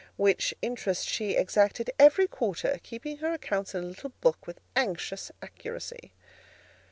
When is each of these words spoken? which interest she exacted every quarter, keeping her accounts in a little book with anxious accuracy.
which 0.17 0.51
interest 0.63 1.07
she 1.07 1.35
exacted 1.35 1.91
every 1.99 2.25
quarter, 2.27 2.79
keeping 2.81 3.17
her 3.17 3.33
accounts 3.33 3.75
in 3.75 3.83
a 3.83 3.85
little 3.85 4.09
book 4.19 4.47
with 4.47 4.59
anxious 4.75 5.31
accuracy. 5.43 6.11